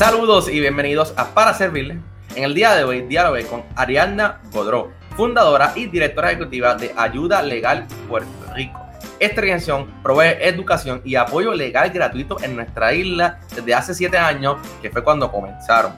[0.00, 1.98] Saludos y bienvenidos a Para Servirle.
[2.34, 7.42] En el día de hoy dialogué con Ariadna Godró, fundadora y directora ejecutiva de Ayuda
[7.42, 8.80] Legal Puerto Rico.
[9.18, 14.56] Esta organización provee educación y apoyo legal gratuito en nuestra isla desde hace siete años,
[14.80, 15.92] que fue cuando comenzaron.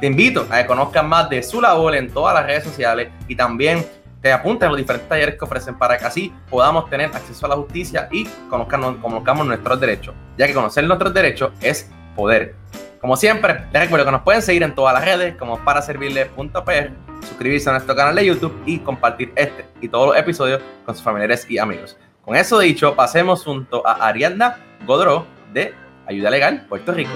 [0.00, 3.36] Te invito a que conozcan más de su labor en todas las redes sociales y
[3.36, 3.84] también
[4.22, 7.50] te apunten a los diferentes talleres que ofrecen para que así podamos tener acceso a
[7.50, 12.54] la justicia y conozcamos nuestros derechos, ya que conocer nuestros derechos es poder.
[13.02, 16.92] Como siempre, les recuerdo que nos pueden seguir en todas las redes como para servirle.pr,
[17.26, 21.02] suscribirse a nuestro canal de YouTube y compartir este y todos los episodios con sus
[21.02, 21.98] familiares y amigos.
[22.24, 24.56] Con eso dicho, pasemos junto a Ariadna
[24.86, 25.74] Godró de
[26.06, 27.10] Ayuda Legal Puerto Rico.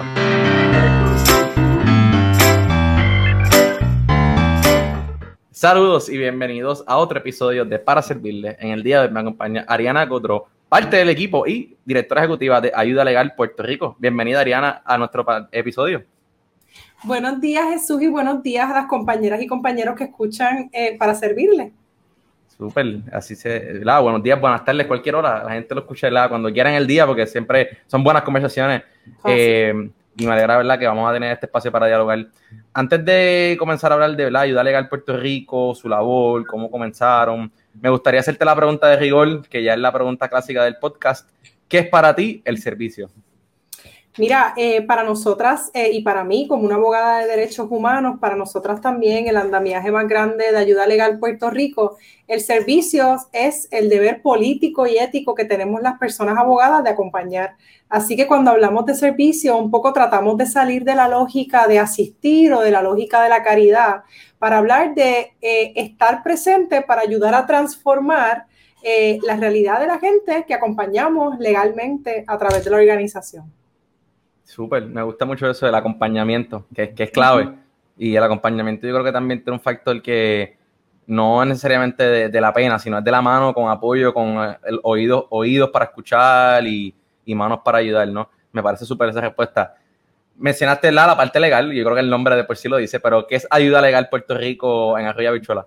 [5.53, 8.57] Saludos y bienvenidos a otro episodio de Para Servirle.
[8.59, 12.61] En el día de hoy me acompaña Ariana Godró, parte del equipo y directora ejecutiva
[12.61, 13.97] de Ayuda Legal Puerto Rico.
[13.99, 16.05] Bienvenida, Ariana, a nuestro episodio.
[17.05, 21.15] Buenos días, Jesús, y buenos días a las compañeras y compañeros que escuchan eh, para
[21.15, 21.73] servirle.
[22.57, 23.81] Súper, así se.
[23.85, 25.45] Buenos días, buenas tardes, cualquier hora.
[25.45, 28.83] La gente lo escucha cuando quieran el día, porque siempre son buenas conversaciones.
[29.25, 30.79] Eh, y me alegra ¿verdad?
[30.79, 32.27] que vamos a tener este espacio para dialogar.
[32.73, 34.43] Antes de comenzar a hablar de ¿verdad?
[34.43, 39.47] ayuda legal Puerto Rico, su labor, cómo comenzaron, me gustaría hacerte la pregunta de rigor,
[39.49, 41.29] que ya es la pregunta clásica del podcast.
[41.69, 43.11] ¿Qué es para ti el servicio?
[44.19, 48.35] Mira, eh, para nosotras eh, y para mí, como una abogada de derechos humanos, para
[48.35, 53.91] nosotras también el andamiaje más grande de ayuda legal Puerto Rico, el servicio es el
[53.91, 57.57] deber político y ético que tenemos las personas abogadas de acompañar.
[57.91, 61.79] Así que cuando hablamos de servicio, un poco tratamos de salir de la lógica de
[61.79, 64.05] asistir o de la lógica de la caridad
[64.39, 68.47] para hablar de eh, estar presente para ayudar a transformar
[69.25, 73.53] la realidad de la gente que acompañamos legalmente a través de la organización.
[74.47, 77.53] Súper, me gusta mucho eso del acompañamiento, que, que es clave.
[77.99, 80.57] Y el acompañamiento yo creo que también tiene un factor que
[81.09, 84.57] no es necesariamente de, la pena, sino es de la mano, con apoyo, con eh,
[84.65, 86.95] el oído, oídos para escuchar y,
[87.27, 88.31] manos para ayudar, ¿no?
[88.53, 89.75] Me parece súper esa respuesta.
[90.37, 93.01] Mencionaste la, la parte legal, yo creo que el nombre de por sí lo dice,
[93.01, 95.67] pero ¿qué es Ayuda Legal Puerto Rico en Arroyo Bichuela?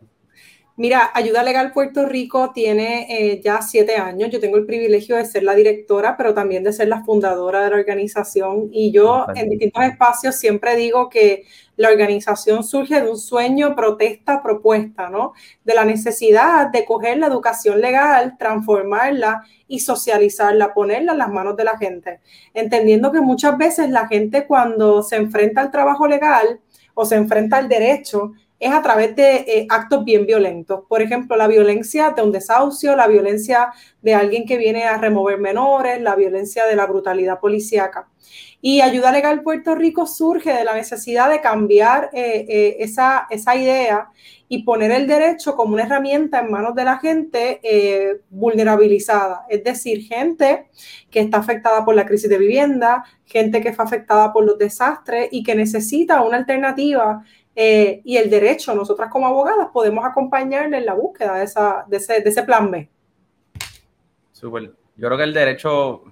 [0.80, 4.30] Mira, Ayuda Legal Puerto Rico tiene eh, ya siete años.
[4.30, 7.70] Yo tengo el privilegio de ser la directora, pero también de ser la fundadora de
[7.70, 8.70] la organización.
[8.72, 11.44] Y yo en distintos espacios siempre digo que
[11.76, 15.34] la organización surge de un sueño, protesta, propuesta, ¿no?
[15.66, 21.58] De la necesidad de coger la educación legal, transformarla y socializarla, ponerla en las manos
[21.58, 22.22] de la gente.
[22.54, 26.62] Entendiendo que muchas veces la gente cuando se enfrenta al trabajo legal
[26.94, 30.82] o se enfrenta al derecho, es a través de eh, actos bien violentos.
[30.88, 33.72] Por ejemplo, la violencia de un desahucio, la violencia
[34.02, 38.10] de alguien que viene a remover menores, la violencia de la brutalidad policíaca.
[38.62, 43.56] Y Ayuda Legal Puerto Rico surge de la necesidad de cambiar eh, eh, esa, esa,
[43.56, 44.10] idea
[44.50, 47.62] y poner el derecho como una herramienta en manos de la gente
[48.30, 50.68] vulnerabilizada, es decir, gente
[51.10, 55.30] que está afectada por la crisis de vivienda, gente que fue afectada por los desastres
[55.32, 57.24] y que necesita una alternativa
[57.62, 61.98] eh, y el derecho, nosotras como abogadas podemos acompañarle en la búsqueda de, esa, de,
[61.98, 62.90] ese, de ese plan B.
[64.32, 64.72] Súper.
[64.96, 66.06] Yo creo que el derecho,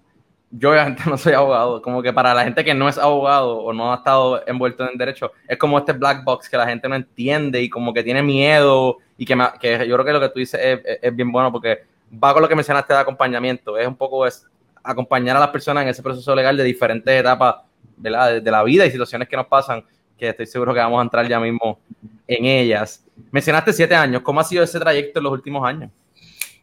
[0.51, 3.71] yo obviamente no soy abogado, como que para la gente que no es abogado o
[3.71, 6.95] no ha estado envuelto en derecho, es como este black box que la gente no
[6.95, 10.39] entiende y como que tiene miedo y que, que yo creo que lo que tú
[10.39, 10.59] dices
[11.01, 11.85] es, bien bueno porque
[12.21, 14.45] va con lo que mencionaste de acompañamiento, es un poco es
[14.83, 17.55] acompañar a las personas en ese proceso legal de diferentes etapas
[17.95, 19.85] de la, de la vida y situaciones que nos pasan
[20.17, 21.79] que estoy seguro que vamos a entrar ya mismo
[22.27, 23.03] en ellas.
[23.31, 25.91] Mencionaste siete años, ¿cómo ha sido ese trayecto en los últimos años?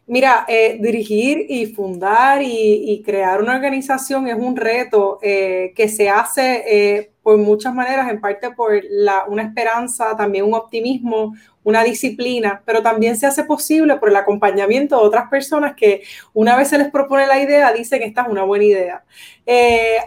[0.07, 6.09] Mira, eh, dirigir y fundar y, crear una organización es un reto eh, que se
[6.09, 8.73] hace eh, por muchas maneras, en parte por
[9.27, 11.33] una esperanza, también un optimismo,
[11.63, 16.55] una disciplina, pero también se hace posible por el acompañamiento de otras personas que una
[16.55, 19.03] vez se les propone la idea, dicen que esta es una buena idea.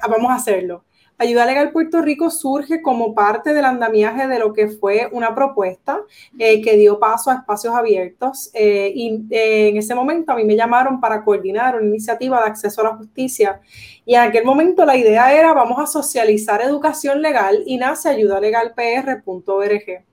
[0.09, 0.85] vamos a hacerlo.
[1.21, 6.01] Ayuda Legal Puerto Rico surge como parte del andamiaje de lo que fue una propuesta
[6.39, 10.45] eh, que dio paso a espacios abiertos eh, y eh, en ese momento a mí
[10.45, 13.61] me llamaron para coordinar una iniciativa de acceso a la justicia
[14.07, 20.08] y en aquel momento la idea era vamos a socializar educación legal y nace ayudalegalpr.org.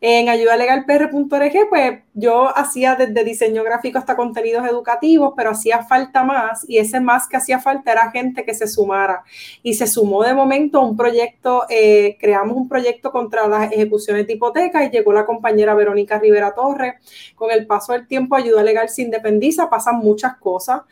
[0.00, 6.64] En ayudalegalpr.org, pues yo hacía desde diseño gráfico hasta contenidos educativos, pero hacía falta más
[6.68, 9.24] y ese más que hacía falta era gente que se sumara.
[9.62, 14.34] Y se sumó de momento un proyecto, eh, creamos un proyecto contra las ejecuciones de
[14.34, 16.94] hipoteca y llegó la compañera Verónica Rivera Torres.
[17.34, 20.82] Con el paso del tiempo, Ayuda Legal se independiza, pasan muchas cosas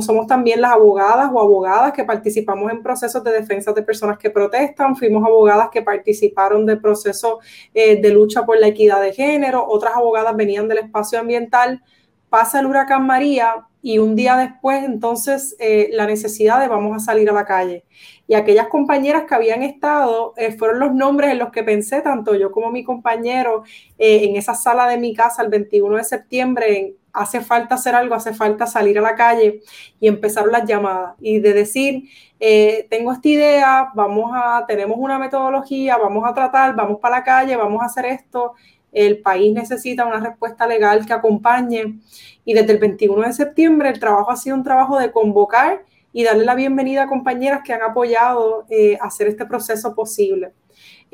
[0.00, 4.30] somos también las abogadas o abogadas que participamos en procesos de defensa de personas que
[4.30, 7.38] protestan, fuimos abogadas que participaron de procesos
[7.74, 11.82] eh, de lucha por la equidad de género, otras abogadas venían del espacio ambiental,
[12.28, 17.00] pasa el huracán María y un día después entonces eh, la necesidad de vamos a
[17.00, 17.84] salir a la calle.
[18.28, 22.34] Y aquellas compañeras que habían estado eh, fueron los nombres en los que pensé, tanto
[22.34, 23.64] yo como mi compañero,
[23.98, 28.14] en esa sala de mi casa el 21 de septiembre, en, hace falta hacer algo,
[28.14, 29.60] hace falta salir a la calle
[30.00, 32.08] y empezar las llamadas y de decir,
[32.40, 37.24] eh, tengo esta idea, vamos a, tenemos una metodología, vamos a tratar, vamos para la
[37.24, 38.54] calle, vamos a hacer esto.
[38.90, 42.00] El país necesita una respuesta legal que acompañe.
[42.44, 46.24] Y desde el 21 de septiembre el trabajo ha sido un trabajo de convocar y
[46.24, 50.52] darle la bienvenida a compañeras que han apoyado eh, hacer este proceso posible.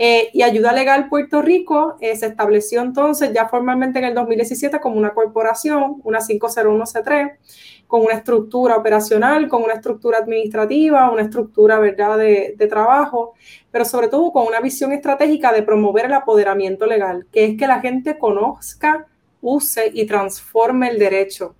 [0.00, 4.79] Eh, y Ayuda Legal Puerto Rico eh, se estableció entonces ya formalmente en el 2017
[4.79, 7.37] como una corporación, una 501C3,
[7.88, 12.17] con una estructura operacional, con una estructura administrativa, una estructura ¿verdad?
[12.17, 13.35] De, de, trabajo,
[13.73, 17.67] pero sobre todo con una visión estratégica de promover el apoderamiento legal, que es que
[17.67, 19.09] la gente conozca,
[19.41, 21.56] use y transforme el derecho.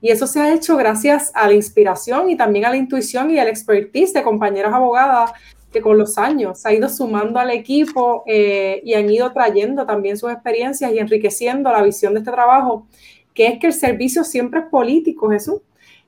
[0.00, 3.38] Y eso se ha hecho gracias a la inspiración y también a la intuición y
[3.38, 5.32] al expertise de compañeras abogadas
[5.80, 10.16] con los años se ha ido sumando al equipo eh, y han ido trayendo también
[10.16, 12.86] sus experiencias y enriqueciendo la visión de este trabajo,
[13.32, 15.60] que es que el servicio siempre es político, Jesús.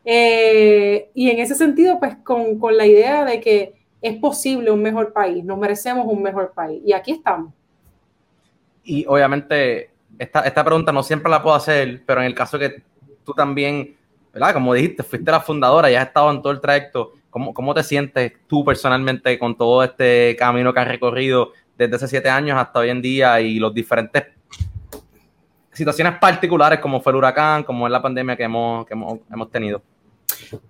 [0.04, 4.80] Eh, y en ese sentido, pues con, con, la idea de que es posible un
[4.80, 6.80] mejor país, nos merecemos un mejor país.
[6.84, 7.52] Y aquí estamos.
[8.84, 12.82] Y obviamente, esta, esta pregunta no siempre la puedo hacer, pero en el caso que
[13.24, 13.96] tú también,
[14.32, 14.54] ¿verdad?
[14.54, 18.32] Como dijiste, fuiste la fundadora y has estado en todo el trayecto ¿Cómo, te sientes
[18.46, 22.88] tú personalmente con todo este camino que has recorrido desde hace siete años hasta hoy
[22.88, 24.24] en día y los diferentes
[25.72, 29.82] situaciones particulares como fue el huracán, como es la pandemia que hemos, hemos, tenido?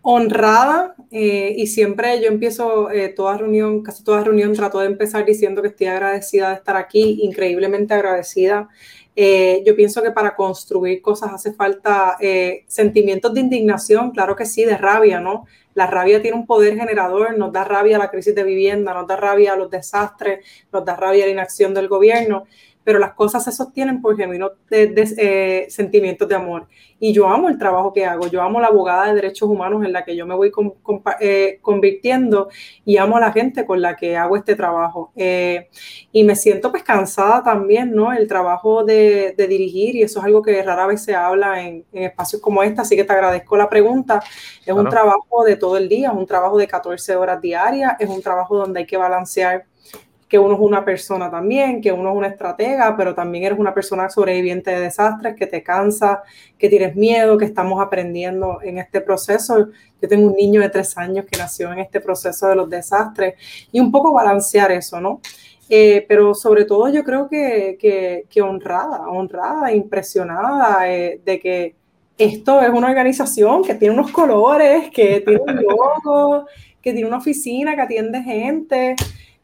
[0.03, 5.25] honrada eh, y siempre yo empiezo eh, toda reunión, casi toda reunión trato de empezar
[5.25, 8.69] diciendo que estoy agradecida de estar aquí, increíblemente agradecida.
[9.17, 12.19] Eh, yo pienso que para construir cosas hace falta
[12.67, 15.47] sentimientos de indignación, claro que sí, de rabia, ¿no?
[15.77, 19.17] La rabia tiene un poder generador, nos da rabia la crisis de vivienda, nos da
[19.17, 22.47] rabia los desastres, nos da rabia la inacción del gobierno,
[22.87, 26.69] pero las cosas se sostienen por genuinos eh, sentimientos de amor.
[27.01, 29.93] Y yo amo el trabajo que hago, yo amo la abogada de derechos humanos en
[29.93, 30.53] la que yo me voy
[31.19, 32.49] eh, convirtiendo
[32.85, 35.11] y amo a la gente con la que hago este trabajo.
[35.17, 35.69] Eh,
[36.13, 38.13] y me siento pues cansada también, ¿no?
[38.13, 42.41] El trabajo de, dirigir y eso es algo que rara vez se habla en, espacios
[42.41, 44.23] como este, así que te agradezco la pregunta.
[44.65, 48.09] Es un trabajo de todo el día, es un trabajo de 14 horas diarias, es
[48.09, 49.67] un trabajo donde hay que balancear
[50.29, 53.73] que uno es una persona también, que uno es una estratega, pero también eres una
[53.73, 56.23] persona sobreviviente de desastres, que te cansa,
[56.59, 59.69] que tienes miedo, que estamos aprendiendo en este proceso.
[60.03, 63.35] Yo tengo un niño de tres años que nació en este proceso de los desastres
[63.71, 65.21] y un poco balancear eso, ¿no?
[65.69, 67.77] Eh, pero sobre todo yo creo que,
[68.29, 71.75] que, honrada, honrada, impresionada eh, de que
[72.19, 76.47] esto es una organización que tiene unos colores, que tiene un logo,
[76.81, 78.95] que tiene una oficina, que atiende gente,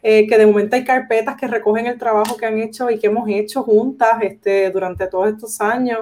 [0.02, 3.06] eh, que de momento hay carpetas que recogen el trabajo que han hecho y que
[3.06, 6.00] hemos hecho juntas este, durante todos estos años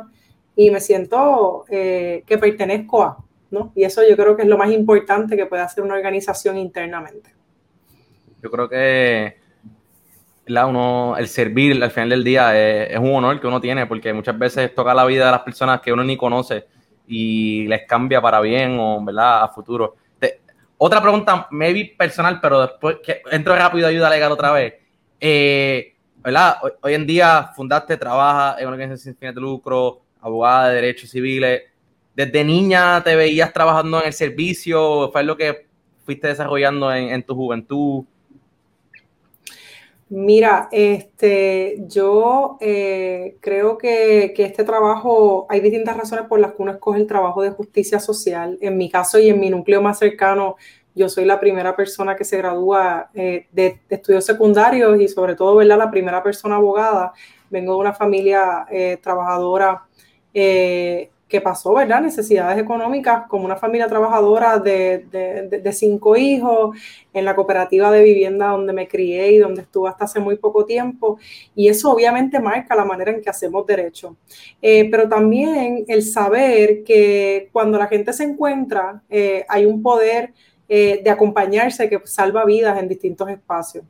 [0.56, 3.18] y me siento eh, que pertenezco a,
[3.50, 3.72] ¿no?
[3.74, 7.34] Y eso yo creo que es lo más importante que puede hacer una organización internamente.
[8.42, 9.36] Yo creo que
[10.46, 13.86] la, uno, el servir al final del día es, es, un honor que uno tiene
[13.86, 16.64] porque muchas veces toca la vida de las personas que uno ni conoce
[17.06, 19.42] y les cambia para bien o ¿verdad?
[19.42, 19.96] a futuro.
[20.82, 24.76] Otra pregunta, maybe personal, pero después que entro rápido ayuda legal otra vez.
[25.20, 26.56] Eh, ¿verdad?
[26.80, 31.10] Hoy, en día fundaste, trabajas en una organización sin fines de lucro, abogada de derechos
[31.10, 31.64] civiles.
[32.14, 35.10] ¿Desde niña te veías trabajando en el servicio?
[35.12, 35.66] ¿Fue lo que
[36.06, 38.04] fuiste desarrollando en, tu juventud?
[40.12, 46.62] Mira, este, yo eh, creo que, que, este trabajo, hay distintas razones por las que
[46.62, 48.58] uno escoge el trabajo de justicia social.
[48.60, 50.56] En mi caso y en mi núcleo más cercano,
[50.96, 55.54] yo soy la primera persona que se gradúa eh, de, estudios secundarios y sobre todo,
[55.54, 55.78] ¿verdad?
[55.78, 57.12] La primera persona abogada.
[57.48, 59.84] Vengo de una familia eh, trabajadora
[61.30, 62.02] que pasó, ¿verdad?
[62.02, 65.06] Necesidades económicas, como una familia trabajadora de,
[65.62, 66.76] de, cinco hijos,
[67.12, 70.64] en la cooperativa de vivienda donde me crié y donde estuve hasta hace muy poco
[70.64, 71.18] tiempo.
[71.54, 74.16] Y eso obviamente marca la manera en que hacemos derecho.
[74.60, 80.32] Eh, pero también el saber que cuando la gente se encuentra, eh, hay un poder
[80.72, 83.84] eh, de acompañarse que salva vidas en distintos espacios.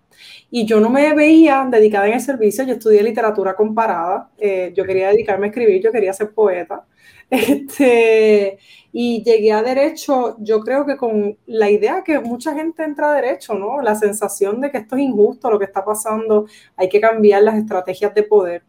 [0.51, 4.87] Y yo no me veía dedicada en el servicio, yo estudié literatura comparada, eh, yo
[4.87, 6.87] quería dedicarme a escribir, yo quería ser poeta.
[7.31, 8.59] Este,
[8.93, 13.15] y llegué a derecho, yo creo que con la idea que mucha gente entra a
[13.15, 13.83] derecho, ¿no?
[13.83, 16.47] La sensación de que esto es injusto, lo que está pasando,
[16.77, 18.65] hay que cambiar las estrategias de poder.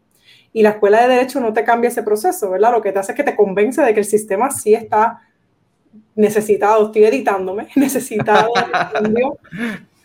[0.52, 2.72] Y la escuela de derecho no te cambia ese proceso, ¿verdad?
[2.72, 5.22] Lo que te hace es que te convence de que el sistema sí está
[6.14, 8.52] necesitado, estoy editándome, necesitado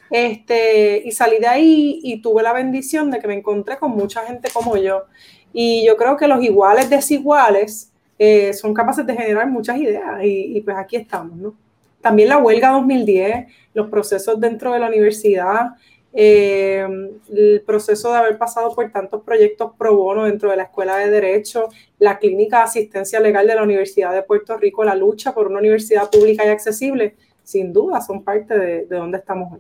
[0.09, 4.25] Este, y salí de ahí y tuve la bendición de que me encontré con mucha
[4.25, 5.03] gente como yo.
[5.51, 10.61] Y yo creo que los iguales desiguales eh, son capaces de generar muchas ideas y,
[10.61, 11.55] pues aquí estamos, ¿no?
[12.01, 15.71] También la huelga 2010, los procesos dentro de la universidad,
[16.19, 16.87] eh,
[17.29, 21.11] el proceso de haber pasado por tantos proyectos pro bono dentro de la Escuela de
[21.11, 21.69] Derecho,
[21.99, 25.59] la Clínica de Asistencia Legal de la Universidad de Puerto Rico, la lucha por una
[25.59, 29.59] universidad pública y accesible, sin duda son parte de, de donde estamos hoy.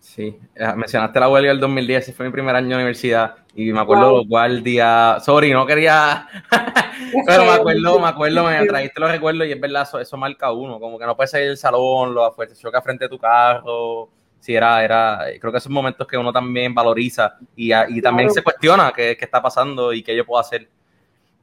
[0.00, 3.72] Sí, eh, mencionaste la huelga del 2010, ese fue mi primer año de universidad y
[3.72, 6.26] me acuerdo cuál día, sorry, no quería,
[7.26, 10.80] pero me acuerdo, me acuerdo, me trajiste los recuerdos y es verdad, eso, marca uno,
[10.80, 14.08] como que no puedes salir del salón, lo fuerte choca frente a tu carro,
[14.40, 18.42] sí, era, era, creo que esos momentos que uno también valoriza y, y también se
[18.42, 20.68] cuestiona qué, qué, está pasando y qué yo puedo hacer.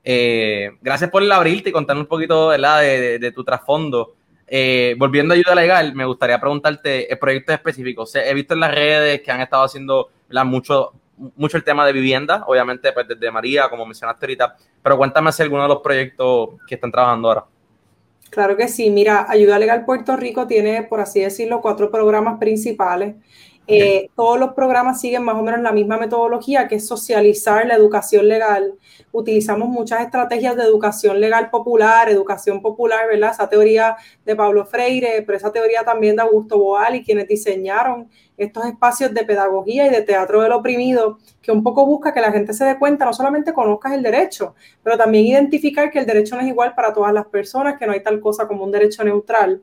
[0.04, 2.82] Eh, gracias por abrirte y contarnos un poquito ¿verdad?
[2.82, 4.16] De, de tu trasfondo.
[4.48, 8.06] Eh, volviendo a ayuda legal, me gustaría preguntarte el proyecto específico.
[8.14, 10.10] he visto en las redes que han estado haciendo
[10.46, 10.94] mucho,
[11.36, 15.42] mucho el tema de vivienda, obviamente pues desde María, como mencionaste ahorita, pero cuéntame si
[15.42, 17.46] alguno de los proyectos que están trabajando ahora.
[18.30, 23.16] Claro que sí, mira, Ayuda Legal Puerto Rico tiene, por así decirlo, cuatro programas principales.
[23.68, 27.76] Eh, todos los programas siguen más o menos la misma metodología, que es socializar la
[27.76, 28.76] educación legal.
[29.12, 33.32] Utilizamos muchas estrategias de educación legal popular, educación popular, ¿verdad?
[33.32, 38.10] Esa teoría de Pablo Freire, pero esa teoría también de Augusto Boal y quienes diseñaron
[38.38, 42.32] estos espacios de pedagogía y de teatro del oprimido, que un poco busca que la
[42.32, 46.36] gente se dé cuenta, no solamente conozcas el derecho, pero también identificar que el derecho
[46.36, 49.04] no es igual para todas las personas, que no hay tal cosa como un derecho
[49.04, 49.62] neutral.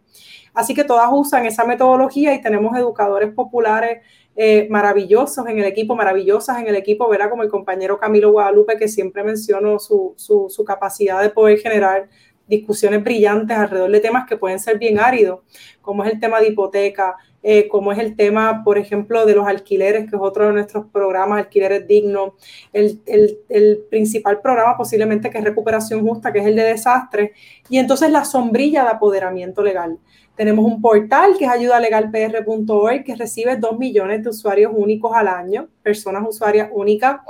[0.55, 4.03] Así que todas usan esa metodología y tenemos educadores populares
[4.37, 8.77] eh, maravillosos en el equipo, maravillosas en el equipo, verá como el compañero Camilo Guadalupe,
[8.77, 12.09] que siempre menciono su, su capacidad de poder generar
[12.47, 15.41] discusiones brillantes alrededor de temas que pueden ser bien áridos,
[15.81, 19.47] como es el tema de hipoteca, eh, como es el tema, por ejemplo, de los
[19.47, 22.35] alquileres, que es otro de nuestros programas, alquileres dignos,
[22.73, 27.33] el, el, el, principal programa posiblemente que es recuperación justa, que es el de desastres,
[27.69, 29.99] y entonces la sombrilla de apoderamiento legal.
[30.35, 35.69] Tenemos un portal que es ayudalegalpr.org que recibe dos millones de usuarios únicos al año,
[35.83, 37.21] personas usuarias únicas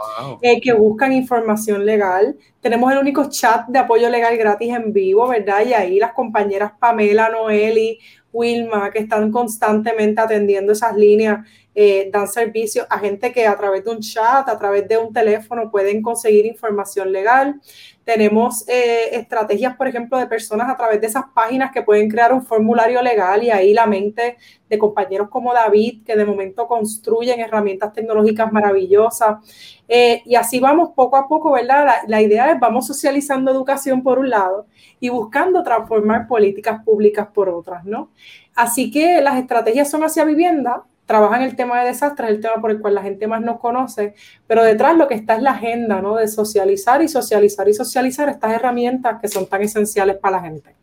[0.40, 2.36] eh, que buscan información legal.
[2.60, 5.66] Tenemos el único chat de apoyo legal gratis en vivo, ¿verdad?
[5.66, 7.98] Y ahí las compañeras Pamela, Noeli,
[8.32, 13.84] Wilma, que están constantemente atendiendo esas líneas, eh, dan servicio a gente que a través
[13.84, 17.60] de un chat, a través de un teléfono pueden conseguir información legal.
[18.04, 22.32] Tenemos eh, estrategias, por ejemplo, de personas a través de esas páginas que pueden crear
[22.32, 24.36] un formulario legal y ahí la mente
[24.68, 29.36] de compañeros como David, que de momento construyen herramientas tecnológicas maravillosas.
[29.88, 31.84] Eh, y así vamos poco a poco, ¿verdad?
[31.84, 34.66] La, la idea es vamos socializando educación por un lado
[34.98, 38.10] y buscando transformar políticas públicas por otras, ¿no?
[38.54, 42.70] Así que las estrategias son hacia vivienda, trabajan el tema de desastres, el tema por
[42.70, 44.14] el cual la gente más nos conoce,
[44.46, 46.16] pero detrás lo que está es la agenda, ¿no?
[46.16, 50.74] De socializar y socializar y socializar estas herramientas que son tan esenciales para la gente.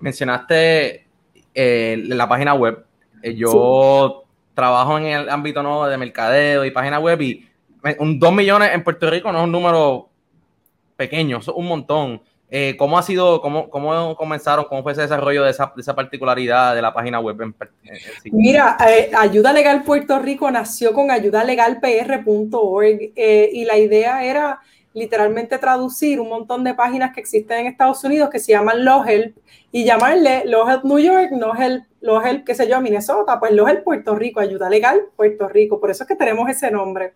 [0.00, 1.06] Mencionaste
[1.54, 2.86] eh, la página web.
[3.22, 4.24] Eh, yo
[4.54, 5.84] trabajo en el ámbito ¿no?
[5.84, 7.46] de mercadeo y página web y
[7.98, 10.08] un 2 millones en Puerto Rico no es un número
[10.96, 12.22] pequeño, es un montón.
[12.48, 15.96] Eh, ¿Cómo ha sido, cómo, cómo comenzaron, cómo fue ese desarrollo de esa, de esa
[15.96, 17.42] particularidad de la página web?
[17.42, 17.52] En,
[18.32, 24.60] Mira, eh, Ayuda Legal Puerto Rico nació con ayudalegalpr.org eh, y la idea era
[24.94, 29.04] literalmente traducir un montón de páginas que existen en Estados Unidos que se llaman Law
[29.06, 29.36] Help
[29.72, 33.52] y llamarle Law Help New York, No Help, Law Help, qué sé yo, Minnesota, pues
[33.52, 37.14] Law Help Puerto Rico, Ayuda Legal Puerto Rico, por eso es que tenemos ese nombre.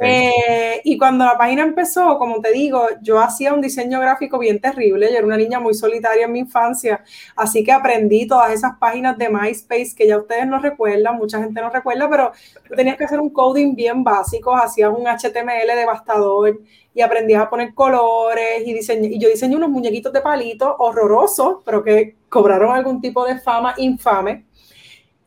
[0.00, 4.60] Eh, y cuando la página empezó, como te digo, yo hacía un diseño gráfico bien
[4.60, 7.04] terrible, yo era una niña muy solitaria en mi infancia,
[7.36, 11.60] así que aprendí todas esas páginas de MySpace que ya ustedes no recuerdan, mucha gente
[11.60, 12.32] no recuerda, pero
[12.74, 16.60] tenías que hacer un coding bien básico, hacías un HTML devastador
[16.96, 21.58] y aprendí a poner colores y, diseñé, y yo diseñé unos muñequitos de palitos horrorosos,
[21.62, 24.44] pero que cobraron algún tipo de fama infame.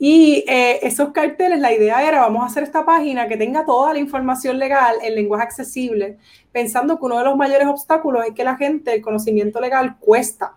[0.02, 3.94] Y eh, esos carteles, la idea era, vamos a hacer esta página que tenga toda
[3.94, 6.18] la información legal en lenguaje accesible,
[6.54, 10.56] pensando que uno de los mayores obstáculos es que la gente, el conocimiento legal cuesta.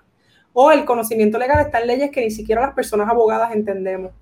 [0.54, 4.12] o el conocimiento legal está en leyes que ni siquiera las personas abogadas entendemos.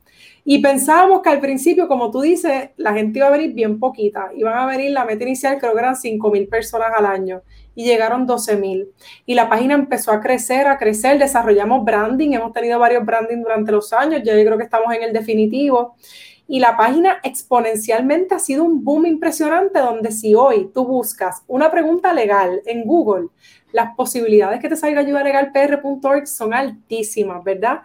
[0.45, 4.31] Y pensábamos que al principio, como tú dices, la gente iba a venir bien poquita.
[4.35, 7.43] Iban a venir, la meta inicial creo que eran 5 mil personas al año
[7.75, 8.89] y llegaron 12 mil.
[9.27, 13.73] Y la página empezó a crecer, a crecer, desarrollamos branding, hemos tenido varios branding durante
[13.73, 15.97] los años, ya yo creo que estamos en el definitivo.
[16.47, 21.71] Y la página exponencialmente ha sido un boom impresionante donde si hoy tú buscas una
[21.71, 23.29] pregunta legal en Google,
[23.73, 27.81] las posibilidades que te salga ayuda legal pr.org son altísimas, ¿verdad?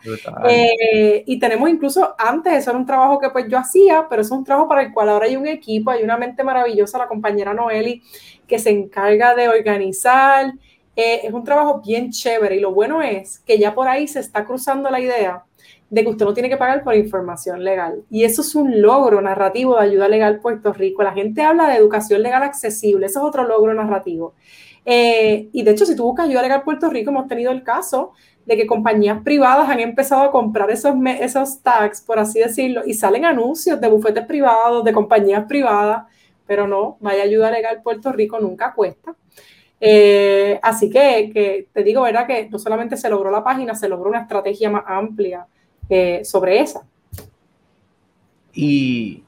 [0.47, 4.31] Eh, y tenemos incluso, antes eso era un trabajo que pues yo hacía, pero es
[4.31, 7.53] un trabajo para el cual ahora hay un equipo, hay una mente maravillosa, la compañera
[7.53, 8.01] Noeli,
[8.47, 10.53] que se encarga de organizar.
[10.95, 14.19] Eh, es un trabajo bien chévere y lo bueno es que ya por ahí se
[14.19, 15.43] está cruzando la idea
[15.89, 18.03] de que usted no tiene que pagar por información legal.
[18.09, 21.03] Y eso es un logro narrativo de ayuda legal Puerto Rico.
[21.03, 24.33] La gente habla de educación legal accesible, eso es otro logro narrativo.
[24.85, 28.13] Eh, y de hecho, si tú buscas ayuda legal Puerto Rico, hemos tenido el caso
[28.45, 32.93] de que compañías privadas han empezado a comprar esos, esos tags, por así decirlo, y
[32.93, 36.03] salen anuncios de bufetes privados, de compañías privadas,
[36.45, 39.15] pero no, vaya ayuda legal Puerto Rico nunca cuesta.
[39.79, 42.27] Eh, así que, que, te digo, ¿verdad?
[42.27, 45.47] Que no solamente se logró la página, se logró una estrategia más amplia
[45.89, 46.85] eh, sobre esa.
[48.53, 49.23] Y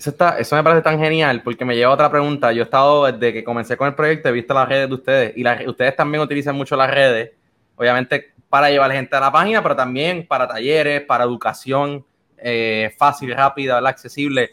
[0.00, 2.52] eso, está, eso me parece tan genial porque me lleva a otra pregunta.
[2.52, 5.32] Yo he estado desde que comencé con el proyecto, he visto las redes de ustedes
[5.36, 7.32] y ustedes también utilizan mucho las redes,
[7.76, 12.02] obviamente para llevar gente a la página, pero también para talleres, para educación
[12.38, 14.52] eh, fácil, rápida, accesible.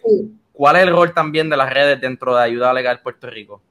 [0.52, 3.62] ¿Cuál es el rol también de las redes dentro de Ayuda Legal Puerto Rico?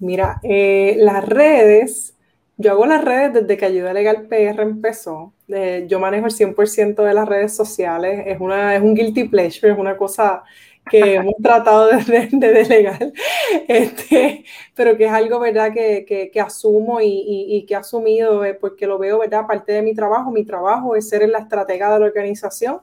[0.00, 2.14] Mira, eh, las redes
[2.60, 5.32] yo hago las redes desde que Ayuda Legal PR empezó.
[5.46, 8.24] Eh, yo manejo el 100% de las redes sociales.
[8.26, 10.42] Es, una, es un guilty pleasure, es una cosa
[10.90, 13.12] que hemos tratado de, de, delegar,
[13.68, 18.54] este, pero que es algo, ¿verdad?, que, que, asumo y, y, que he asumido eh,
[18.54, 20.30] porque lo veo, ¿verdad?, parte de mi trabajo.
[20.30, 22.80] Mi trabajo es ser la estratega de la organización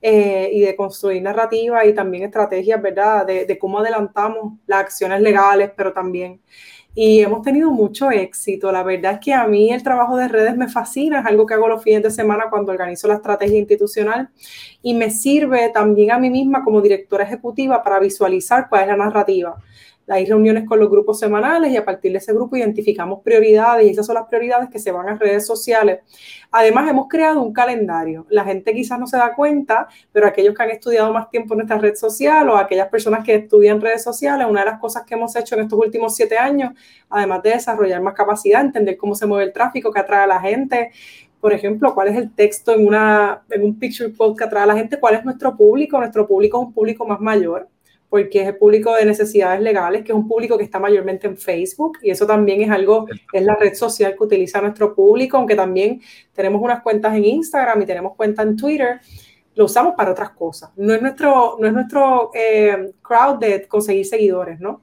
[0.00, 5.70] eh, y de construir narrativa y también estrategias, ¿verdad?, de cómo adelantamos las acciones legales,
[5.76, 6.40] pero también
[7.00, 8.72] y hemos tenido mucho éxito.
[8.72, 11.54] La verdad es que a mí el trabajo de redes me fascina, es algo que
[11.54, 14.30] hago los fines de semana cuando organizo la estrategia institucional
[14.82, 18.96] y me sirve también a mí misma como directora ejecutiva para visualizar cuál es la
[18.96, 19.62] narrativa
[20.08, 23.90] hay reuniones con los grupos semanales y a partir de ese grupo identificamos prioridades y
[23.90, 26.00] esas son las prioridades que se van a redes sociales.
[26.50, 28.26] Además, hemos creado un calendario.
[28.30, 31.58] La gente quizás no se da cuenta, pero aquellos que han estudiado más tiempo en
[31.58, 35.14] nuestra red social o aquellas personas que estudian redes sociales, una de las cosas que
[35.14, 36.72] hemos hecho en estos últimos siete años,
[37.10, 40.40] además de desarrollar más capacidad, entender cómo se mueve el tráfico, que atrae a la
[40.40, 40.90] gente,
[41.40, 44.66] por ejemplo, cuál es el texto en, una, en un picture quote que atrae a
[44.66, 45.98] la gente, cuál es nuestro público.
[45.98, 47.68] Nuestro público es un público más mayor
[48.08, 51.36] porque es el público de necesidades legales, que es un público que está mayormente en
[51.36, 55.54] Facebook, y eso también es algo, es la red social que utiliza nuestro público, aunque
[55.54, 56.00] también
[56.32, 59.00] tenemos unas cuentas en Instagram y tenemos cuentas en Twitter,
[59.54, 60.70] lo usamos para otras cosas.
[60.76, 64.82] No es nuestro, no es nuestro eh, crowd de conseguir seguidores, ¿no?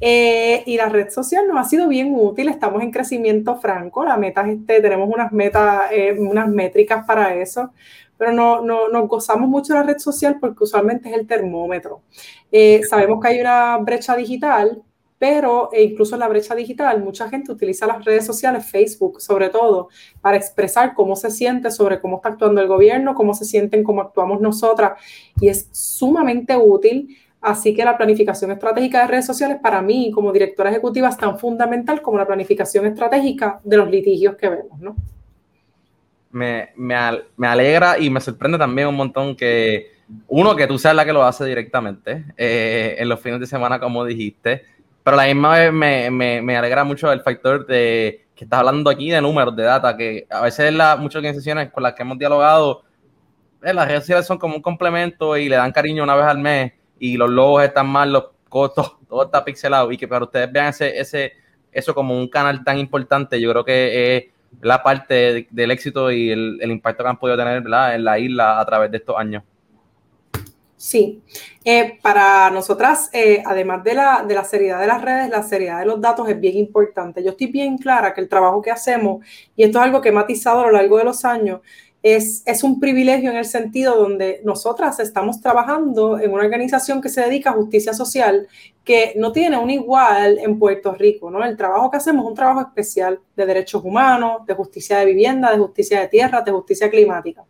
[0.00, 4.16] Eh, y la red social nos ha sido bien útil, estamos en crecimiento franco, la
[4.16, 7.72] meta es este, tenemos unas metas, eh, unas métricas para eso,
[8.16, 12.02] pero no, no, nos gozamos mucho de la red social porque usualmente es el termómetro.
[12.50, 14.82] Eh, sabemos que hay una brecha digital,
[15.18, 19.48] pero e incluso en la brecha digital mucha gente utiliza las redes sociales, Facebook sobre
[19.48, 19.88] todo,
[20.20, 24.02] para expresar cómo se siente sobre cómo está actuando el gobierno, cómo se sienten, cómo
[24.02, 25.00] actuamos nosotras,
[25.40, 27.16] y es sumamente útil.
[27.40, 31.38] Así que la planificación estratégica de redes sociales para mí como directora ejecutiva es tan
[31.38, 34.96] fundamental como la planificación estratégica de los litigios que vemos, ¿no?
[36.34, 39.92] Me, me, alegra y me sorprende también un montón que,
[40.26, 43.78] uno, que tú seas la que lo hace directamente eh, en los fines de semana,
[43.78, 44.64] como dijiste,
[45.04, 48.90] pero la misma vez me, me, me, alegra mucho el factor de que estás hablando
[48.90, 52.18] aquí de números, de data, que a veces la, muchas organizaciones con las que hemos
[52.18, 52.82] dialogado,
[53.62, 56.38] eh, las redes sociales son como un complemento y le dan cariño una vez al
[56.38, 59.92] mes y los logos están mal, los costos, todo está pixelado.
[59.92, 61.32] Y que para ustedes vean ese, ese,
[61.70, 66.30] eso como un canal tan importante, yo creo que es la parte del éxito y
[66.30, 69.42] el, impacto que han podido tener en la isla a través de estos años.
[70.84, 71.22] Sí,
[71.64, 75.78] eh, para nosotras, eh, además de la, de la seriedad de las redes, la seriedad
[75.78, 77.24] de los datos es bien importante.
[77.24, 79.24] Yo estoy bien clara que el trabajo que hacemos,
[79.56, 81.60] y esto es algo que he matizado a lo largo de los años,
[82.04, 87.22] es, un privilegio en el sentido donde nosotras estamos trabajando en una organización que se
[87.22, 88.46] dedica a justicia social
[88.84, 91.42] que no tiene un igual en Puerto Rico, ¿no?
[91.42, 95.50] El trabajo que hacemos es un trabajo especial de derechos humanos, de justicia de vivienda,
[95.50, 97.46] de justicia de tierra, de justicia climática.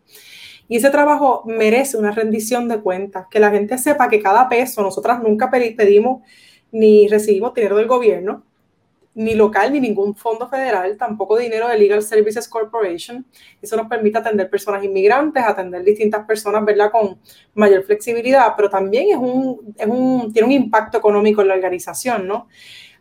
[0.69, 4.81] Y ese trabajo merece una rendición de cuentas, que la gente sepa que cada peso,
[4.81, 6.23] nosotras nunca pedimos
[6.71, 8.43] ni recibimos dinero del gobierno,
[9.15, 13.25] ni local ni ningún fondo federal, tampoco dinero de Legal Services Corporation.
[13.61, 16.91] Eso nos permite atender personas inmigrantes, atender distintas personas, ¿verdad?
[16.91, 17.17] Con
[17.53, 22.27] mayor flexibilidad, pero también es un, es un, tiene un impacto económico en la organización,
[22.27, 22.47] ¿no?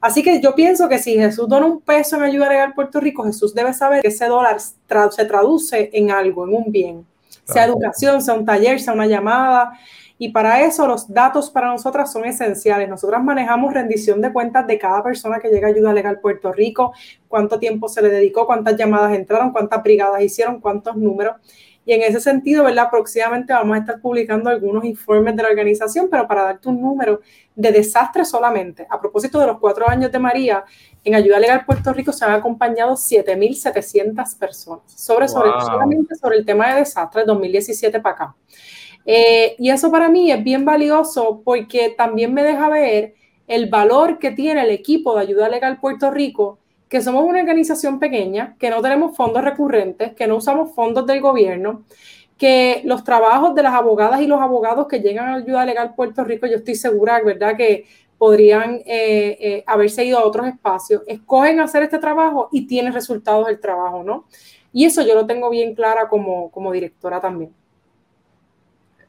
[0.01, 3.01] Así que yo pienso que si Jesús dona un peso en ayuda legal a Puerto
[3.01, 7.07] Rico, Jesús debe saber que ese dólar se traduce en algo, en un bien,
[7.45, 9.73] sea educación, sea un taller, sea una llamada.
[10.17, 12.89] Y para eso los datos para nosotras son esenciales.
[12.89, 16.93] Nosotras manejamos rendición de cuentas de cada persona que llega a ayuda legal Puerto Rico,
[17.27, 21.35] cuánto tiempo se le dedicó, cuántas llamadas entraron, cuántas brigadas hicieron, cuántos números.
[21.87, 22.89] Y en ese sentido, ¿verdad?
[22.91, 27.21] Próximamente vamos a estar publicando algunos informes de la organización, pero para darte un número
[27.55, 28.87] de desastres solamente.
[28.89, 30.65] A propósito de los cuatro años de María,
[31.03, 36.47] en Ayuda Legal Puerto Rico se han acompañado 7.700 personas, sobre, sobre, solamente sobre el
[36.47, 38.37] tema de desastres 2017 para acá.
[39.07, 43.15] Eh, y eso para mí es bien valioso porque también me deja ver
[43.47, 47.99] el valor que tiene el equipo de Ayuda Legal Puerto Rico, que somos una organización
[47.99, 51.85] pequeña, que no tenemos fondos recurrentes, que no usamos fondos del gobierno,
[52.39, 56.25] que los trabajos de las abogadas y los abogados que llegan a Ayuda Legal Puerto
[56.25, 57.85] Rico, yo estoy segura, ¿verdad?, que
[58.17, 63.47] podrían eh, eh, haberse ido a otros espacios, escogen hacer este trabajo y tienen resultados
[63.47, 64.27] del trabajo, ¿no?
[64.73, 67.53] Y eso yo lo tengo bien clara como, como directora también.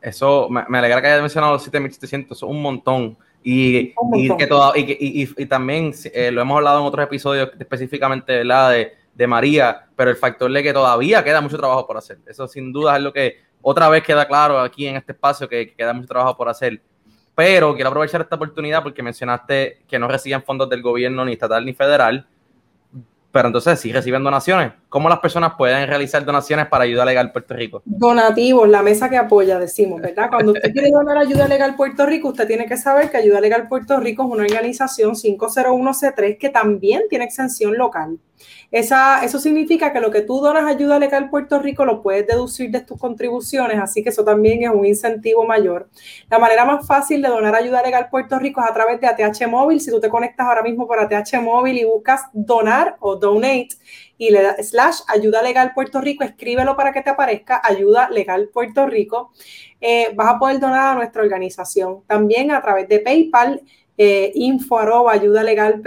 [0.06, 3.18] Eso, me, alegra que haya mencionado los 7.700, eso es un montón.
[3.44, 4.86] Y, y, que todo, y,
[5.36, 10.16] y, también eh, lo hemos hablado en otros episodios específicamente De, de María, pero el
[10.16, 12.20] factor de que todavía queda mucho trabajo por hacer.
[12.28, 15.70] Eso sin duda es lo que otra vez queda claro aquí en este espacio, que,
[15.70, 16.80] que queda mucho trabajo por hacer.
[17.34, 21.66] Pero quiero aprovechar esta oportunidad porque mencionaste que no reciben fondos del gobierno ni estatal
[21.66, 22.28] ni federal
[23.36, 24.72] pero entonces sí reciben donaciones.
[24.88, 27.82] ¿Cómo las personas pueden realizar donaciones para ayuda legal Puerto Rico?
[27.84, 30.30] Donativos, la mesa que apoya, decimos, ¿verdad?
[30.30, 33.68] Cuando usted quiere donar ayuda legal Puerto Rico, usted tiene que saber que Ayuda Legal
[33.68, 38.20] Puerto Rico es una organización 501c3 que también tiene exención local.
[38.72, 42.82] Eso significa que lo que tú donas ayuda legal Puerto Rico lo puedes deducir de
[42.82, 45.90] tus contribuciones, así que eso también es un incentivo mayor.
[46.30, 49.48] La manera más fácil de donar ayuda legal Puerto Rico es a través de ATH
[49.48, 49.80] Móvil.
[49.80, 53.70] Si tú te conectas ahora mismo por ATH Móvil y buscas donar o donate
[54.18, 58.50] y le das slash ayuda legal Puerto Rico, escríbelo para que te aparezca ayuda legal
[58.54, 59.32] Puerto Rico.
[59.80, 62.04] Eh, vas a poder donar a nuestra organización.
[62.08, 63.62] También a través de PayPal,
[63.98, 65.82] eh, info ayuda legal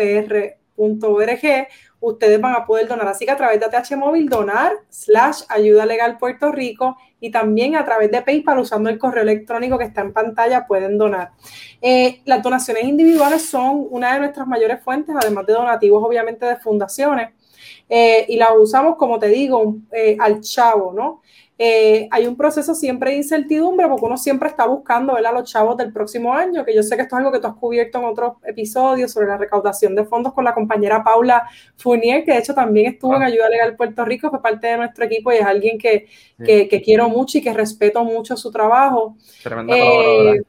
[2.01, 3.09] ustedes van a poder donar.
[3.09, 7.77] Así que a través de ATH Móvil, donar slash ayuda legal Puerto Rico y también
[7.77, 11.33] a través de PayPal usando el correo electrónico que está en pantalla pueden donar.
[11.81, 16.57] Eh, las donaciones individuales son una de nuestras mayores fuentes, además de donativos obviamente de
[16.57, 17.31] fundaciones.
[17.89, 21.23] Eh, y las usamos, como te digo, eh, al chavo, ¿no?
[21.61, 25.51] Eh, hay un proceso siempre de incertidumbre porque uno siempre está buscando ver a los
[25.51, 27.99] chavos del próximo año, que yo sé que esto es algo que tú has cubierto
[27.99, 32.39] en otros episodios sobre la recaudación de fondos con la compañera Paula Fournier, que de
[32.39, 33.27] hecho también estuvo en ah.
[33.27, 36.07] Ayuda Legal Puerto Rico, fue parte de nuestro equipo y es alguien que,
[36.85, 39.17] quiero mucho y que respeto mucho su trabajo.
[39.69, 40.41] Eh,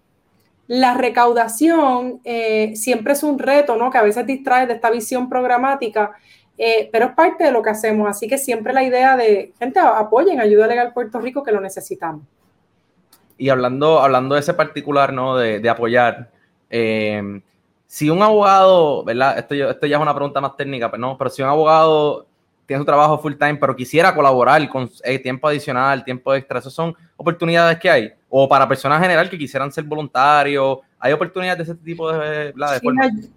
[0.68, 3.90] la recaudación eh, siempre es un reto, ¿no?
[3.90, 6.12] Que a veces distrae de esta visión programática
[6.62, 9.80] eh, pero es parte de lo que hacemos, así que siempre la idea de, gente,
[9.80, 12.24] apoyen Ayuda Legal Puerto Rico que lo necesitamos.
[13.38, 15.38] Y hablando, hablando de ese particular, ¿no?
[15.38, 16.30] De, apoyar,
[16.70, 17.42] eh,
[17.88, 19.40] si un abogado, ¿verdad?
[19.40, 22.28] Esto, esto ya es una pregunta más técnica, pero no, pero si un abogado
[22.66, 26.74] tiene su trabajo full time, pero quisiera colaborar con eh, tiempo adicional, tiempo extra, esas
[26.74, 28.14] son oportunidades que hay.
[28.28, 32.54] O para personas general que quisieran ser voluntarios ¿Hay oportunidades de ese tipo de,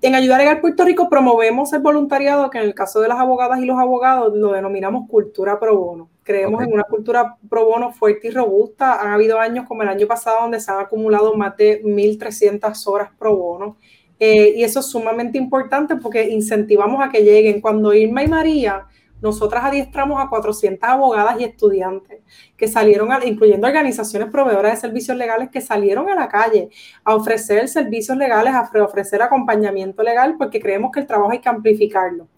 [0.03, 3.61] En Ayuda Legal Puerto Rico promovemos el voluntariado, que en el caso de las abogadas
[3.61, 6.11] y los abogados lo denominamos cultura pro bono.
[6.25, 9.01] Creemos en una cultura pro bono fuerte y robusta.
[9.01, 13.11] Han habido años como el año pasado donde se han acumulado más de 1.300 horas
[13.16, 13.77] pro bono.
[14.18, 17.61] Eh, y eso es sumamente importante porque incentivamos a que lleguen.
[17.61, 18.87] Cuando Irma y María
[19.23, 22.21] nosotras adiestramos a 400 abogadas y estudiantes
[22.57, 26.69] que salieron, incluyendo organizaciones proveedoras de servicios legales, que salieron a la calle
[27.05, 31.49] a ofrecer servicios legales, a ofrecer acompañamiento legal, porque creemos que el trabajo hay que
[31.49, 32.29] amplificarlo.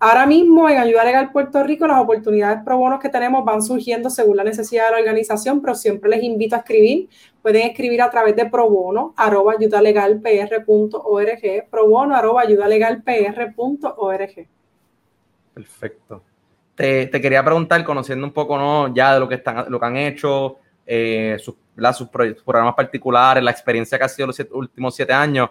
[0.00, 4.10] Ahora mismo en Ayuda Legal Puerto Rico las oportunidades pro bonos que tenemos van surgiendo
[4.10, 7.08] según la necesidad de la organización, pero siempre les invito a escribir.
[7.42, 14.57] Pueden escribir a través de probono arroba ayudalegalpr.org, probono arroba ayudalegalpr.org.
[15.58, 16.22] Perfecto.
[16.76, 18.94] Te, quería preguntar, conociendo un poco ¿no?
[18.94, 21.56] ya de lo que, están, lo que han hecho, eh, sus,
[22.44, 25.50] programas particulares, la experiencia que ha sido los últimos siete años,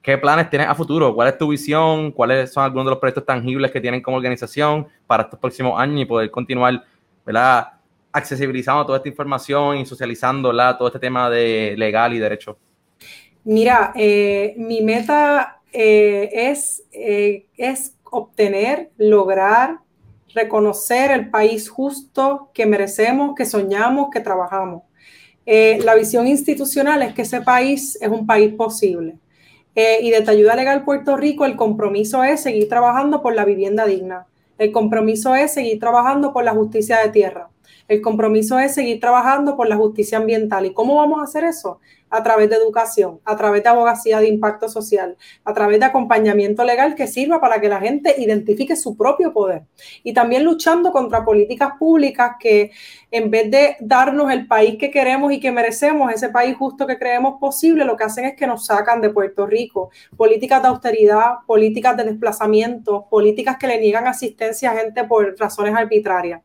[0.00, 1.12] ¿qué planes tienes a futuro?
[1.12, 2.12] ¿Cuál es tu visión?
[2.12, 6.02] ¿Cuáles son algunos de los proyectos tangibles que tienen como organización para estos próximos años
[6.02, 6.84] y poder continuar
[7.26, 7.66] ¿verdad?
[8.12, 12.56] accesibilizando toda esta información y socializando todo este tema de legal y derecho?
[13.42, 19.78] Mira, eh, mi meta eh, es, es obtener, lograr,
[20.34, 24.82] reconocer el país justo que merecemos, que soñamos, que trabajamos.
[25.46, 29.16] Eh, la visión institucional es que ese país es un país posible.
[29.74, 33.86] Eh, y de Ayuda Legal Puerto Rico, el compromiso es seguir trabajando por la vivienda
[33.86, 34.26] digna.
[34.58, 37.48] El compromiso es seguir trabajando por la justicia de tierra.
[37.92, 40.64] El compromiso es seguir trabajando por la justicia ambiental.
[40.64, 41.78] ¿Y cómo vamos a hacer eso?
[42.08, 46.64] A través de educación, a través de abogacía de impacto social, a través de acompañamiento
[46.64, 49.64] legal que sirva para que la gente identifique su propio poder.
[50.02, 52.70] Y también luchando contra políticas públicas que
[53.10, 56.96] en vez de darnos el país que queremos y que merecemos, ese país justo que
[56.98, 59.90] creemos posible, lo que hacen es que nos sacan de Puerto Rico.
[60.16, 65.74] Políticas de austeridad, políticas de desplazamiento, políticas que le niegan asistencia a gente por razones
[65.74, 66.40] arbitrarias.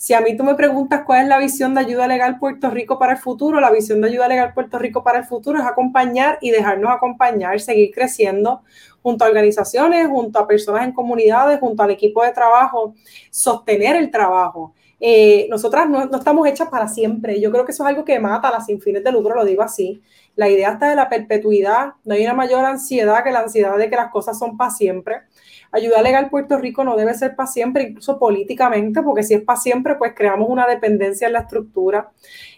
[0.00, 3.00] Si a mí tú me preguntas cuál es la visión de ayuda legal Puerto Rico
[3.00, 6.38] para el futuro, la visión de ayuda legal Puerto Rico para el futuro es acompañar
[6.40, 8.62] y dejarnos acompañar, seguir creciendo
[9.02, 12.94] junto a organizaciones, junto a personas en comunidades, junto al equipo de trabajo,
[13.32, 14.72] sostener el trabajo.
[15.00, 17.40] Eh, nosotras no, estamos hechas para siempre.
[17.40, 19.44] Yo creo que eso es algo que mata a las sin fines de lucro, lo
[19.44, 20.02] digo así.
[20.36, 21.94] La idea está de la perpetuidad.
[22.04, 25.22] No hay una mayor ansiedad que la ansiedad de que las cosas son para siempre.
[25.70, 29.60] Ayuda legal Puerto Rico no debe ser para siempre, incluso políticamente, porque si es para
[29.60, 32.10] siempre, pues creamos una dependencia en la estructura.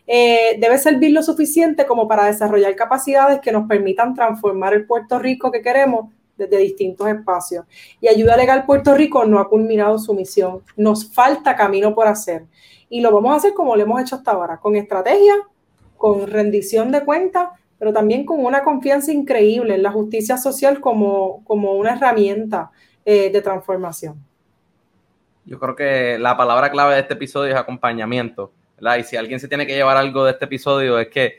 [0.06, 5.18] Eh, debe servir lo suficiente como para desarrollar capacidades que nos permitan transformar el Puerto
[5.18, 7.64] Rico que queremos desde distintos espacios.
[8.00, 10.62] Y Ayuda Legal Puerto Rico no ha culminado su misión.
[10.76, 12.46] Nos falta camino por hacer.
[12.88, 15.34] Y lo vamos a hacer como lo hemos hecho hasta ahora, con estrategia,
[15.96, 21.44] con rendición de cuentas, pero también con una confianza increíble en la justicia social como,
[21.44, 22.70] como una herramienta
[23.04, 24.16] eh, de transformación.
[25.44, 28.52] Yo creo que la palabra clave de este episodio es acompañamiento.
[28.98, 31.38] Y si alguien se tiene que llevar algo de este episodio es que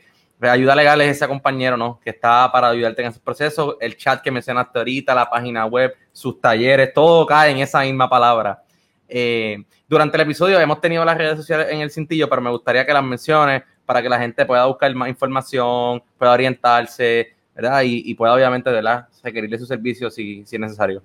[0.50, 2.00] ayuda legal es ese compañero, ¿no?
[2.00, 3.78] Que está para ayudarte en ese proceso.
[3.80, 8.08] El chat que mencionaste ahorita, la página web, sus talleres, todo cae en esa misma
[8.08, 8.62] palabra.
[9.08, 12.86] Eh, durante el episodio hemos tenido las redes sociales en el cintillo, pero me gustaría
[12.86, 17.82] que las menciones para que la gente pueda buscar más información, pueda orientarse, ¿verdad?
[17.84, 19.08] Y, pueda obviamente, ¿verdad?
[19.22, 21.02] Requerirle sus servicios si, si es necesario.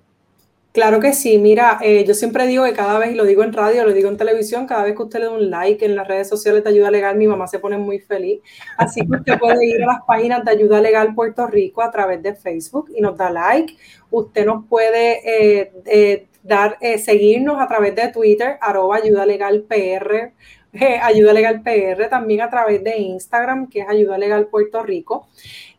[0.78, 3.52] Claro que sí, mira, eh, yo siempre digo que cada vez, y lo digo en
[3.52, 6.06] radio, lo digo en televisión, cada vez que usted le da un like en las
[6.06, 8.40] redes sociales de Ayuda Legal, mi mamá se pone muy feliz.
[8.76, 12.22] Así que usted puede ir a las páginas de Ayuda Legal Puerto Rico a través
[12.22, 13.76] de Facebook y nos da like.
[14.12, 20.32] Usted nos puede eh, eh, dar, seguirnos a través de Twitter, arroba Ayuda Legal PR,
[21.02, 25.26] Ayuda Legal PR, también a través de Instagram, que es Ayuda Legal Puerto Rico.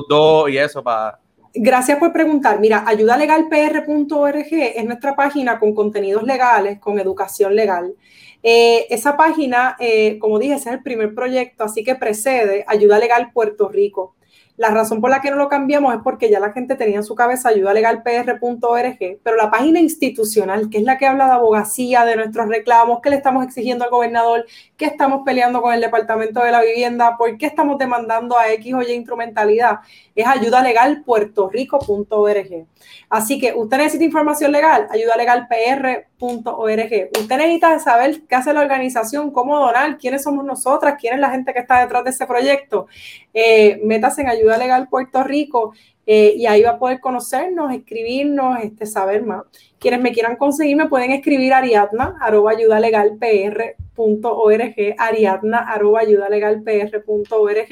[0.07, 1.19] dos y eso para...
[1.55, 2.61] Gracias por preguntar.
[2.61, 7.95] Mira, ayudalegalpr.org es nuestra página con contenidos legales, con educación legal.
[8.43, 12.99] Eh, esa página, eh, como dije, ese es el primer proyecto, así que precede Ayuda
[12.99, 14.15] Legal Puerto Rico.
[14.57, 17.05] La razón por la que no lo cambiamos es porque ya la gente tenía en
[17.05, 22.15] su cabeza ayudalegalpr.org, pero la página institucional, que es la que habla de abogacía, de
[22.15, 26.51] nuestros reclamos, que le estamos exigiendo al gobernador, que estamos peleando con el Departamento de
[26.51, 29.79] la Vivienda, por qué estamos demandando a X o Y instrumentalidad,
[30.15, 32.67] es ayudalegalpuertorico.org.
[33.09, 37.11] Así que usted necesita información legal, ayudalegalpr.org.
[37.19, 41.31] Usted necesita saber qué hace la organización, cómo donar, quiénes somos nosotras, quién es la
[41.31, 42.89] gente que está detrás de ese proyecto.
[43.33, 45.73] Eh, métase en Ayuda Legal Puerto Rico
[46.07, 49.43] eh, y ahí va a poder conocernos, escribirnos, este, saber más.
[49.79, 57.69] Quienes me quieran conseguir me pueden escribir ariadna arroba ayudalegalpr.org, ariadna arroba ayudalegalpr.org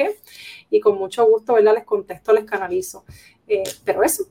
[0.70, 1.74] y con mucho gusto, ¿verdad?
[1.74, 3.04] Les contesto, les canalizo.
[3.46, 4.24] Eh, pero eso.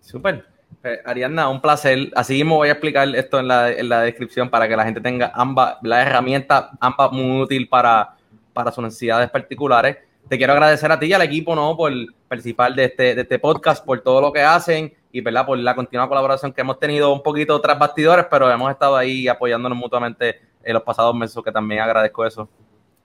[0.00, 0.46] Súper.
[0.84, 2.10] Eh, Ariadna, un placer.
[2.14, 5.00] Así mismo voy a explicar esto en la, en la descripción para que la gente
[5.00, 8.16] tenga ambas, la herramienta, ambas muy útil para,
[8.52, 9.98] para sus necesidades particulares.
[10.28, 11.76] Te quiero agradecer a ti y al equipo, ¿no?
[11.76, 11.92] Por
[12.28, 15.44] participar de este, de este podcast, por todo lo que hacen y, ¿verdad?
[15.44, 19.28] Por la continua colaboración que hemos tenido un poquito tras bastidores, pero hemos estado ahí
[19.28, 22.48] apoyándonos mutuamente en los pasados meses, que también agradezco eso.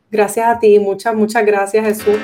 [0.10, 2.18] Gracias a ti, muchas, muchas gracias, Jesús.